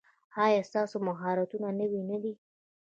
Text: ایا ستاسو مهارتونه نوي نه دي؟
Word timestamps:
ایا 0.45 0.61
ستاسو 0.69 0.95
مهارتونه 1.07 1.69
نوي 1.79 2.01
نه 2.09 2.17
دي؟ 2.23 2.33